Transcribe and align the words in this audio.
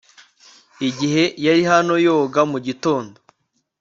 Igihe 0.87 1.23
yari 1.45 1.63
hano 1.71 1.93
yoga 2.05 2.41
mu 2.51 2.57
gitondo 2.67 3.15